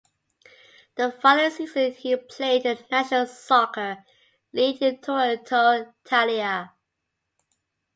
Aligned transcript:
The 0.95 1.11
following 1.11 1.51
season 1.51 1.93
he 1.93 2.15
played 2.15 2.65
in 2.65 2.75
the 2.77 2.85
National 2.89 3.27
Soccer 3.27 4.03
League 4.51 4.81
with 4.81 4.99
Toronto 5.01 5.91
Italia. 6.03 6.73